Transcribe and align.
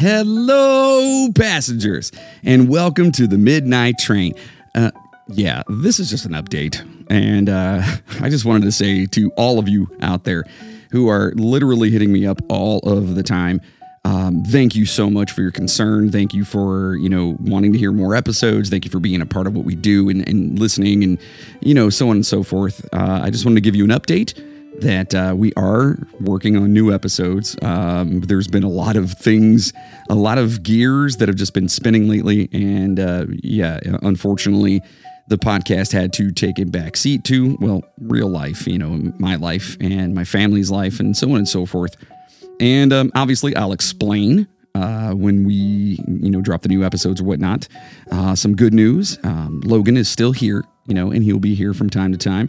Hello, 0.00 1.28
passengers, 1.34 2.10
and 2.42 2.70
welcome 2.70 3.12
to 3.12 3.26
the 3.26 3.36
Midnight 3.36 3.98
Train. 3.98 4.32
Uh, 4.74 4.92
yeah, 5.28 5.62
this 5.68 6.00
is 6.00 6.08
just 6.08 6.24
an 6.24 6.32
update. 6.32 6.80
And 7.10 7.50
uh, 7.50 7.82
I 8.22 8.30
just 8.30 8.46
wanted 8.46 8.64
to 8.64 8.72
say 8.72 9.04
to 9.04 9.30
all 9.36 9.58
of 9.58 9.68
you 9.68 9.94
out 10.00 10.24
there 10.24 10.44
who 10.90 11.08
are 11.08 11.32
literally 11.34 11.90
hitting 11.90 12.10
me 12.10 12.26
up 12.26 12.40
all 12.48 12.78
of 12.78 13.14
the 13.14 13.22
time, 13.22 13.60
um, 14.06 14.42
thank 14.42 14.74
you 14.74 14.86
so 14.86 15.10
much 15.10 15.32
for 15.32 15.42
your 15.42 15.50
concern. 15.50 16.10
Thank 16.10 16.32
you 16.32 16.46
for, 16.46 16.96
you 16.96 17.10
know, 17.10 17.36
wanting 17.38 17.74
to 17.74 17.78
hear 17.78 17.92
more 17.92 18.14
episodes. 18.14 18.70
Thank 18.70 18.86
you 18.86 18.90
for 18.90 19.00
being 19.00 19.20
a 19.20 19.26
part 19.26 19.46
of 19.46 19.54
what 19.54 19.66
we 19.66 19.74
do 19.74 20.08
and, 20.08 20.26
and 20.26 20.58
listening 20.58 21.04
and, 21.04 21.18
you 21.60 21.74
know, 21.74 21.90
so 21.90 22.08
on 22.08 22.16
and 22.16 22.26
so 22.26 22.42
forth. 22.42 22.88
Uh, 22.94 23.20
I 23.22 23.28
just 23.28 23.44
wanted 23.44 23.56
to 23.56 23.60
give 23.60 23.76
you 23.76 23.84
an 23.84 23.90
update 23.90 24.32
that 24.80 25.14
uh, 25.14 25.34
we 25.36 25.52
are 25.54 25.98
working 26.20 26.56
on 26.56 26.72
new 26.72 26.92
episodes. 26.92 27.56
Um, 27.62 28.20
there's 28.20 28.48
been 28.48 28.62
a 28.62 28.68
lot 28.68 28.96
of 28.96 29.12
things, 29.12 29.72
a 30.08 30.14
lot 30.14 30.38
of 30.38 30.62
gears 30.62 31.18
that 31.18 31.28
have 31.28 31.36
just 31.36 31.54
been 31.54 31.68
spinning 31.68 32.08
lately. 32.08 32.48
And 32.52 32.98
uh, 32.98 33.26
yeah, 33.42 33.80
unfortunately, 34.02 34.82
the 35.28 35.38
podcast 35.38 35.92
had 35.92 36.12
to 36.14 36.32
take 36.32 36.58
a 36.58 36.64
back 36.64 36.96
seat 36.96 37.24
to, 37.24 37.56
well, 37.60 37.84
real 38.00 38.28
life, 38.28 38.66
you 38.66 38.78
know, 38.78 39.12
my 39.18 39.36
life 39.36 39.76
and 39.80 40.14
my 40.14 40.24
family's 40.24 40.70
life 40.70 40.98
and 40.98 41.16
so 41.16 41.30
on 41.30 41.36
and 41.36 41.48
so 41.48 41.66
forth. 41.66 41.96
And 42.58 42.92
um, 42.92 43.12
obviously, 43.14 43.54
I'll 43.54 43.72
explain 43.72 44.48
uh, 44.74 45.12
when 45.12 45.46
we, 45.46 45.54
you 46.08 46.30
know, 46.30 46.40
drop 46.40 46.62
the 46.62 46.68
new 46.68 46.84
episodes 46.84 47.20
or 47.20 47.24
whatnot. 47.24 47.68
Uh, 48.10 48.34
some 48.34 48.56
good 48.56 48.74
news 48.74 49.18
um, 49.24 49.60
Logan 49.64 49.96
is 49.96 50.08
still 50.08 50.32
here, 50.32 50.64
you 50.86 50.94
know, 50.94 51.10
and 51.10 51.22
he'll 51.22 51.38
be 51.38 51.54
here 51.54 51.74
from 51.74 51.90
time 51.90 52.12
to 52.12 52.18
time. 52.18 52.48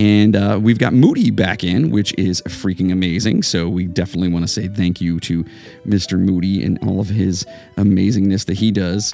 And 0.00 0.34
uh, 0.34 0.58
we've 0.60 0.78
got 0.78 0.94
Moody 0.94 1.30
back 1.30 1.62
in, 1.62 1.90
which 1.90 2.14
is 2.14 2.40
freaking 2.48 2.90
amazing. 2.90 3.42
So 3.42 3.68
we 3.68 3.84
definitely 3.84 4.30
want 4.30 4.44
to 4.44 4.48
say 4.48 4.66
thank 4.66 4.98
you 4.98 5.20
to 5.20 5.44
Mr. 5.86 6.18
Moody 6.18 6.64
and 6.64 6.78
all 6.82 7.00
of 7.00 7.08
his 7.08 7.44
amazingness 7.76 8.46
that 8.46 8.54
he 8.54 8.70
does. 8.70 9.12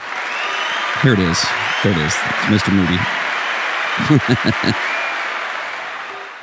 Here 1.03 1.15
it 1.15 1.19
is. 1.19 1.45
There 1.83 1.91
it 1.91 1.99
is. 1.99 2.15
It's 2.15 2.63
Mr. 2.63 2.73
Moody. 2.73 2.97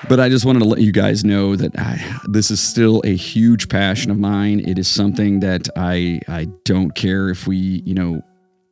but 0.10 0.20
I 0.20 0.28
just 0.28 0.44
wanted 0.44 0.60
to 0.60 0.66
let 0.66 0.82
you 0.82 0.92
guys 0.92 1.24
know 1.24 1.56
that 1.56 1.80
I, 1.80 2.20
this 2.26 2.52
is 2.52 2.60
still 2.60 3.02
a 3.06 3.16
huge 3.16 3.70
passion 3.70 4.12
of 4.12 4.20
mine. 4.20 4.60
It 4.60 4.78
is 4.78 4.90
something 4.90 5.40
that 5.40 5.70
I 5.78 6.20
I 6.28 6.50
don't 6.66 6.94
care 6.96 7.30
if 7.30 7.48
we, 7.48 7.82
you 7.86 7.94
know, 7.94 8.22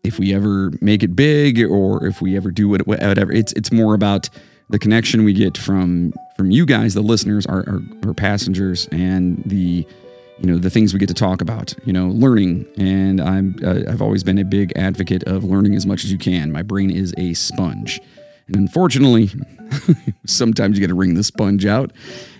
if 0.03 0.19
we 0.19 0.33
ever 0.33 0.73
make 0.81 1.01
it 1.01 1.15
big 1.15 1.61
or 1.63 2.05
if 2.05 2.21
we 2.21 2.35
ever 2.35 2.51
do 2.51 2.67
whatever. 2.67 3.31
It's 3.31 3.53
it's 3.53 3.71
more 3.71 3.93
about 3.93 4.29
the 4.71 4.79
connection 4.79 5.23
we 5.23 5.33
get 5.33 5.57
from 5.57 6.13
from 6.35 6.49
you 6.49 6.65
guys, 6.65 6.93
the 6.93 7.01
listeners, 7.01 7.45
our, 7.45 7.63
our, 7.67 7.81
our 8.07 8.13
passengers, 8.13 8.87
and 8.91 9.43
the 9.45 9.85
you 10.39 10.47
know 10.47 10.57
the 10.57 10.69
things 10.69 10.93
we 10.93 10.99
get 10.99 11.09
to 11.09 11.13
talk 11.13 11.41
about. 11.41 11.75
You 11.85 11.93
know, 11.93 12.07
learning, 12.07 12.65
and 12.77 13.21
I'm 13.21 13.55
uh, 13.63 13.81
I've 13.87 14.01
always 14.01 14.23
been 14.23 14.37
a 14.37 14.45
big 14.45 14.75
advocate 14.77 15.23
of 15.23 15.43
learning 15.43 15.75
as 15.75 15.85
much 15.85 16.03
as 16.03 16.11
you 16.11 16.17
can. 16.17 16.51
My 16.51 16.63
brain 16.63 16.89
is 16.89 17.13
a 17.17 17.33
sponge, 17.33 18.01
and 18.47 18.55
unfortunately, 18.55 19.29
sometimes 20.25 20.77
you 20.77 20.85
got 20.85 20.89
to 20.89 20.95
wring 20.95 21.13
the 21.13 21.23
sponge 21.23 21.65
out, 21.65 21.91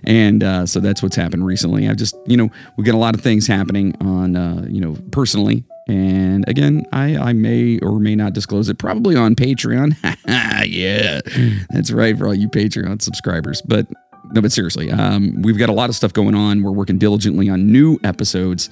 and 0.06 0.44
uh, 0.44 0.66
so 0.66 0.80
that's 0.80 1.04
what's 1.04 1.16
happened 1.16 1.46
recently. 1.46 1.88
I've 1.88 1.98
just 1.98 2.16
you 2.26 2.38
know 2.38 2.50
we 2.78 2.84
got 2.84 2.96
a 2.96 2.98
lot 2.98 3.14
of 3.14 3.22
things 3.22 3.46
happening 3.46 3.96
on 4.02 4.36
uh, 4.36 4.66
you 4.68 4.82
know 4.82 4.96
personally 5.12 5.64
and 5.88 6.48
again, 6.48 6.86
I, 6.94 7.18
I 7.18 7.34
may 7.34 7.80
or 7.80 8.00
may 8.00 8.16
not 8.16 8.34
disclose 8.34 8.70
it, 8.70 8.78
probably 8.78 9.16
on 9.16 9.36
Patreon. 9.36 9.96
yeah, 10.68 11.22
that's 11.70 11.92
right 11.92 12.18
for 12.18 12.28
all 12.28 12.36
you 12.36 12.50
Patreon 12.50 13.02
subscribers. 13.02 13.62
But 13.62 13.88
no, 14.32 14.42
but 14.42 14.52
seriously, 14.52 14.92
um, 14.92 15.42
we've 15.42 15.58
got 15.58 15.70
a 15.70 15.74
lot 15.74 15.90
of 15.90 15.96
stuff 15.96 16.14
going 16.14 16.36
on. 16.36 16.64
We're 16.64 16.72
working 16.72 16.98
diligently 16.98 17.50
on 17.50 17.72
new 17.72 18.00
episodes. 18.04 18.70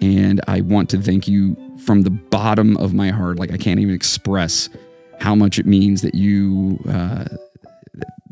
And 0.00 0.40
I 0.48 0.60
want 0.60 0.90
to 0.90 1.00
thank 1.00 1.28
you 1.28 1.56
from 1.84 2.02
the 2.02 2.10
bottom 2.10 2.76
of 2.78 2.94
my 2.94 3.10
heart. 3.10 3.38
Like, 3.38 3.52
I 3.52 3.56
can't 3.56 3.80
even 3.80 3.94
express 3.94 4.68
how 5.20 5.34
much 5.34 5.58
it 5.58 5.66
means 5.66 6.02
that 6.02 6.14
you, 6.14 6.78
uh, 6.88 7.24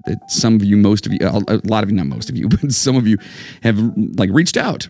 that 0.07 0.31
some 0.31 0.55
of 0.55 0.65
you, 0.65 0.77
most 0.77 1.07
of 1.07 1.13
you, 1.13 1.19
a 1.23 1.61
lot 1.65 1.85
of 1.85 1.91
you, 1.91 1.97
not 1.97 2.07
most 2.07 2.29
of 2.29 2.37
you, 2.37 2.49
but 2.61 2.73
some 2.73 2.97
of 2.97 3.07
you 3.07 3.19
have 3.63 3.79
like 4.17 4.31
reached 4.33 4.57
out 4.57 4.89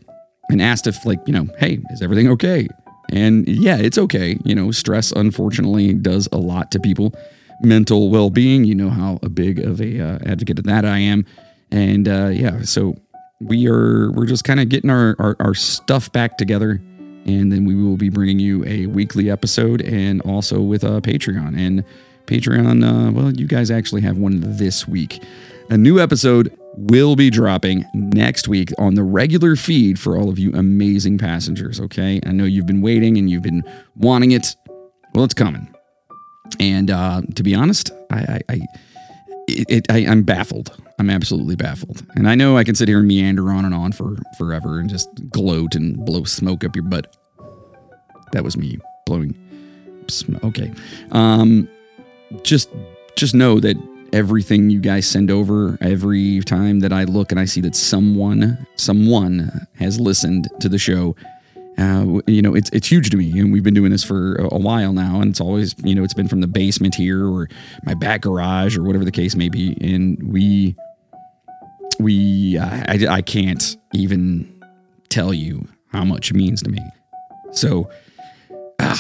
and 0.49 0.63
asked 0.63 0.87
if, 0.87 1.05
like, 1.05 1.21
you 1.27 1.33
know, 1.33 1.47
hey, 1.59 1.81
is 1.91 2.03
everything 2.03 2.29
okay? 2.29 2.69
And 3.13 3.47
yeah, 3.47 3.77
it's 3.77 3.99
okay. 3.99 4.39
You 4.45 4.55
know, 4.55 4.71
stress 4.71 5.13
unfortunately 5.13 5.93
does 5.95 6.29
a 6.33 6.39
lot 6.39 6.71
to 6.73 6.81
people. 6.81 7.15
Mental 7.61 8.11
well 8.11 8.31
being, 8.31 8.65
you 8.65 8.75
know 8.75 8.91
how 8.91 9.21
a 9.23 9.29
big 9.29 9.61
of 9.61 9.81
a 9.81 10.01
uh, 10.01 10.19
advocate 10.27 10.59
of 10.59 10.65
that 10.65 10.85
I 10.85 10.99
am. 10.99 11.25
And 11.71 12.09
uh, 12.09 12.31
yeah, 12.33 12.63
so 12.63 12.97
we 13.41 13.69
are 13.69 14.11
we're 14.13 14.27
just 14.27 14.45
kind 14.45 14.61
of 14.61 14.69
getting 14.69 14.91
our, 14.91 15.17
our, 15.19 15.37
our 15.41 15.55
stuff 15.55 16.11
back 16.13 16.39
together 16.39 16.81
and 17.25 17.53
then 17.53 17.65
we 17.65 17.75
will 17.75 17.97
be 17.97 18.09
bringing 18.09 18.39
you 18.39 18.65
a 18.67 18.87
weekly 18.87 19.31
episode 19.31 19.83
and 19.83 20.21
also 20.23 20.61
with 20.61 20.85
a 20.85 20.95
uh, 20.95 21.01
patreon 21.01 21.57
and 21.59 21.85
patreon 22.27 22.85
uh, 22.85 23.11
well 23.11 23.33
you 23.33 23.47
guys 23.47 23.71
actually 23.71 24.01
have 24.01 24.17
one 24.17 24.41
this 24.57 24.87
week 24.87 25.23
a 25.71 25.77
new 25.77 25.99
episode 25.99 26.57
will 26.89 27.17
be 27.17 27.31
dropping 27.31 27.85
next 27.95 28.49
week 28.49 28.71
on 28.79 28.95
the 28.95 29.03
regular 29.03 29.57
feed 29.57 29.99
for 30.01 30.17
all 30.17 30.29
of 30.29 30.39
you 30.39 30.53
amazing 30.55 31.19
passengers. 31.19 31.81
Okay. 31.81 32.21
I 32.27 32.33
know 32.33 32.45
you've 32.45 32.67
been 32.67 32.83
waiting 32.83 33.19
and 33.19 33.31
you've 33.31 33.43
been 33.43 33.63
wanting 33.97 34.33
it. 34.33 34.57
Well, 35.15 35.25
it's 35.25 35.35
coming. 35.35 35.73
And 36.59 36.91
uh, 36.91 37.23
to 37.35 37.43
be 37.43 37.55
honest, 37.55 37.91
I, 38.11 38.17
I, 38.17 38.41
I, 38.49 38.61
it, 39.49 39.87
I, 39.91 39.99
I'm 40.07 40.23
baffled. 40.23 40.77
I'm 40.99 41.11
absolutely 41.11 41.57
baffled. 41.57 42.05
And 42.15 42.29
I 42.29 42.35
know 42.35 42.57
I 42.57 42.65
can 42.65 42.75
sit 42.75 42.89
here 42.89 42.99
and 42.99 43.09
meander 43.09 43.51
on 43.51 43.65
and 43.65 43.75
on 43.75 43.93
for 43.93 44.17
forever 44.37 44.79
and 44.79 44.91
just 44.91 45.09
gloat 45.31 45.75
and 45.75 46.05
blow 46.05 46.25
smoke 46.25 46.65
up 46.65 46.75
your 46.75 46.85
butt. 46.85 47.17
That 48.33 48.45
was 48.45 48.57
me 48.57 48.79
blowing 49.07 49.37
smoke. 50.09 50.45
Okay. 50.45 50.73
Um, 51.13 51.69
just, 52.43 52.71
just 53.15 53.35
know 53.35 53.61
that 53.61 53.77
everything 54.13 54.71
you 54.71 54.81
guys 54.81 55.07
send 55.07 55.31
over 55.31 55.79
every 55.81 56.41
time 56.41 56.81
that 56.81 56.93
I 56.93 57.05
look 57.05 57.31
and 57.31 57.41
I 57.41 57.45
see 57.45 57.61
that 57.63 57.75
someone 57.75 58.67
someone 58.77 59.67
has 59.79 59.99
listened 59.99 60.49
to 60.61 60.69
the 60.69 60.79
show. 60.79 61.17
Uh, 61.79 62.21
you 62.27 62.43
know, 62.43 62.55
it's 62.55 62.69
it's 62.71 62.91
huge 62.91 63.11
to 63.11 63.17
me, 63.17 63.39
and 63.39 63.53
we've 63.53 63.63
been 63.63 63.75
doing 63.75 63.91
this 63.91 64.05
for 64.05 64.37
a, 64.37 64.59
while 64.59 64.93
now, 64.93 65.21
and 65.21 65.31
it's 65.31 65.41
always 65.41 65.75
you 65.83 65.95
know 65.95 66.05
it's 66.05 66.15
been 66.15 66.29
from 66.29 66.43
the 66.43 66.47
basement 66.47 66.95
here 66.95 67.27
or 67.27 67.49
my 67.85 67.95
back 67.95 68.21
garage 68.21 68.77
or 68.77 68.83
whatever 68.83 69.05
the 69.05 69.11
case 69.11 69.35
may 69.35 69.49
be, 69.49 69.77
and 69.81 70.23
we 70.23 70.77
we 71.99 72.59
I, 72.59 73.07
I 73.09 73.23
can't 73.23 73.77
even 73.95 74.63
tell 75.09 75.33
you 75.33 75.67
how 75.89 76.05
much 76.05 76.31
it 76.31 76.35
means 76.35 76.63
to 76.63 76.71
me. 76.71 76.81
So, 77.53 77.91
uh, 78.79 78.97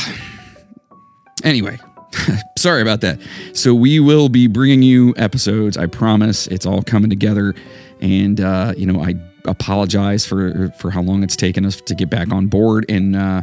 anyway, 1.44 1.78
Sorry 2.58 2.82
about 2.82 3.00
that. 3.00 3.18
So 3.52 3.74
we 3.74 4.00
will 4.00 4.28
be 4.28 4.46
bringing 4.46 4.82
you 4.82 5.14
episodes. 5.16 5.76
I 5.76 5.86
promise. 5.86 6.46
It's 6.46 6.66
all 6.66 6.82
coming 6.82 7.10
together, 7.10 7.54
and 8.00 8.40
uh, 8.40 8.74
you 8.76 8.86
know 8.86 9.02
I 9.02 9.14
apologize 9.44 10.26
for 10.26 10.70
for 10.78 10.90
how 10.90 11.02
long 11.02 11.22
it's 11.22 11.36
taken 11.36 11.64
us 11.64 11.80
to 11.80 11.94
get 11.94 12.10
back 12.10 12.32
on 12.32 12.46
board 12.46 12.86
and 12.88 13.16
uh, 13.16 13.42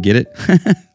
get 0.00 0.16
it. 0.16 0.34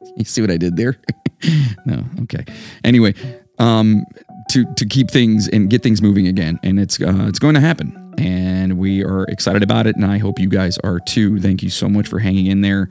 you 0.17 0.25
see 0.25 0.41
what 0.41 0.51
I 0.51 0.57
did 0.57 0.77
there? 0.77 0.97
no, 1.85 2.03
okay. 2.23 2.45
Anyway, 2.83 3.13
um, 3.59 4.05
to 4.49 4.65
to 4.75 4.85
keep 4.85 5.09
things 5.11 5.47
and 5.47 5.69
get 5.69 5.83
things 5.83 6.01
moving 6.01 6.27
again, 6.27 6.59
and 6.63 6.79
it's 6.79 6.99
uh, 7.01 7.25
it's 7.27 7.39
going 7.39 7.55
to 7.55 7.61
happen, 7.61 8.13
and 8.17 8.77
we 8.77 9.03
are 9.03 9.23
excited 9.25 9.63
about 9.63 9.87
it, 9.87 9.95
and 9.95 10.05
I 10.05 10.17
hope 10.17 10.39
you 10.39 10.49
guys 10.49 10.77
are 10.79 10.99
too. 10.99 11.39
Thank 11.39 11.63
you 11.63 11.69
so 11.69 11.87
much 11.87 12.07
for 12.07 12.19
hanging 12.19 12.47
in 12.47 12.61
there, 12.61 12.89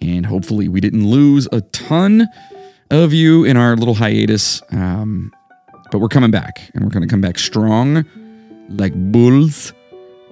and 0.00 0.26
hopefully 0.26 0.68
we 0.68 0.80
didn't 0.80 1.08
lose 1.08 1.48
a 1.52 1.60
ton 1.60 2.28
of 2.90 3.12
you 3.12 3.44
in 3.44 3.56
our 3.56 3.76
little 3.76 3.94
hiatus. 3.94 4.62
Um, 4.70 5.32
but 5.90 5.98
we're 5.98 6.08
coming 6.08 6.30
back 6.30 6.70
and 6.74 6.84
we're 6.84 6.90
going 6.90 7.02
to 7.02 7.08
come 7.08 7.20
back 7.20 7.38
strong 7.38 8.04
like 8.68 8.94
bulls. 8.94 9.72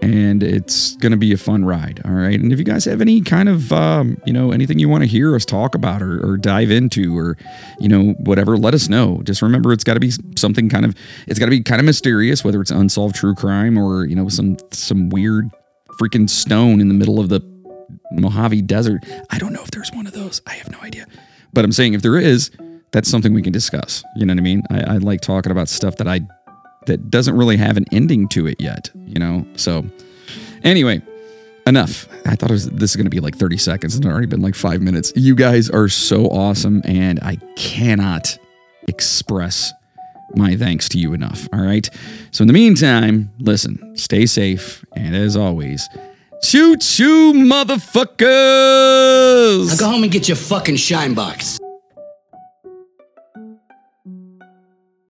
And 0.03 0.43
it's 0.43 0.97
going 0.97 1.13
to 1.13 1.17
be 1.17 1.33
a 1.33 1.39
fun 1.39 1.65
ride. 1.65 2.03
All 2.05 2.11
right. 2.11 2.39
And 2.39 2.53
if 2.53 2.59
you 2.59 2.65
guys 2.65 2.85
have 2.85 3.01
any 3.01 3.23
kind 3.23 3.49
of, 3.49 3.73
um, 3.73 4.21
you 4.27 4.35
know, 4.35 4.53
anything 4.53 4.79
you 4.79 4.87
want 4.87 5.03
to 5.03 5.09
hear 5.09 5.35
us 5.35 5.47
talk 5.47 5.75
about 5.75 6.03
or, 6.03 6.21
or 6.23 6.37
dive 6.37 6.71
into 6.71 7.17
or, 7.17 7.39
you 7.81 7.89
know, 7.89 8.13
whatever, 8.19 8.59
let 8.59 8.75
us 8.75 8.91
know. 8.91 9.23
Just 9.23 9.41
remember, 9.41 9.73
it's 9.73 9.85
got 9.85 9.95
to 9.95 10.01
be 10.01 10.13
something 10.37 10.69
kind 10.69 10.85
of, 10.85 10.95
it's 11.27 11.39
got 11.39 11.47
to 11.47 11.51
be 11.51 11.63
kind 11.63 11.81
of 11.81 11.87
mysterious, 11.87 12.45
whether 12.45 12.61
it's 12.61 12.73
unsolved 12.73 13.15
true 13.15 13.35
crime 13.35 13.79
or, 13.79 14.05
you 14.05 14.15
know, 14.15 14.29
some, 14.29 14.59
some 14.73 15.09
weird 15.09 15.49
freaking 15.99 16.29
stone 16.29 16.83
in 16.83 16.89
the 16.89 16.95
middle 16.95 17.19
of 17.19 17.31
the 17.31 17.41
Mojave 18.13 18.61
Desert. 18.63 19.07
I 19.31 19.39
don't 19.39 19.55
know 19.55 19.63
if 19.63 19.71
there's 19.71 19.93
one 19.93 20.07
of 20.07 20.13
those. 20.13 20.43
I 20.47 20.55
have 20.55 20.71
no 20.71 20.81
idea. 20.81 21.07
But 21.55 21.65
I'm 21.65 21.73
saying 21.73 21.95
if 21.95 22.03
there 22.03 22.19
is, 22.19 22.51
that's 22.91 23.09
something 23.09 23.33
we 23.33 23.43
can 23.43 23.53
discuss. 23.53 24.05
You 24.17 24.27
know 24.27 24.33
what 24.33 24.41
I 24.41 24.43
mean? 24.43 24.63
I, 24.71 24.95
I 24.95 24.97
like 24.99 25.21
talking 25.21 25.53
about 25.53 25.69
stuff 25.69 25.97
that 25.97 26.09
I 26.09 26.21
that 26.87 27.11
doesn't 27.11 27.37
really 27.37 27.57
have 27.57 27.77
an 27.77 27.87
ending 27.93 28.29
to 28.29 28.47
it 28.47 28.61
yet. 28.61 28.91
You 28.95 29.19
know. 29.19 29.47
So 29.57 29.87
anyway, 30.63 31.01
enough. 31.67 32.09
I 32.27 32.37
thought 32.37 32.51
was, 32.51 32.69
this 32.71 32.91
is 32.91 32.97
going 32.97 33.07
to 33.07 33.11
be 33.11 33.21
like 33.21 33.37
30 33.37 33.57
seconds, 33.59 33.95
and 33.95 34.05
it's 34.05 34.11
already 34.11 34.27
been 34.27 34.43
like 34.43 34.55
five 34.55 34.81
minutes. 34.81 35.13
You 35.17 35.35
guys 35.35 35.71
are 35.71 35.89
so 35.89 36.27
awesome, 36.27 36.83
and 36.85 37.21
I 37.21 37.37
cannot 37.57 38.39
express 38.89 39.73
my 40.35 40.57
thanks 40.57 40.89
to 40.91 40.99
you 40.99 41.13
enough. 41.15 41.49
All 41.53 41.61
right. 41.61 41.89
So 42.31 42.43
in 42.43 42.49
the 42.49 42.55
meantime, 42.55 43.31
listen, 43.39 43.97
stay 43.97 44.27
safe, 44.27 44.85
and 44.95 45.15
as 45.15 45.37
always, 45.37 45.89
Choo 46.45 46.77
choo, 46.77 47.33
motherfuckers. 47.33 48.21
Now 49.69 49.77
go 49.77 49.87
home 49.87 50.03
and 50.03 50.13
get 50.13 50.29
your 50.29 50.37
fucking 50.37 50.77
shine 50.77 51.15
box. 51.15 51.59